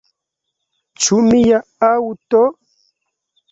[1.05, 2.43] Ĉu mia aŭto?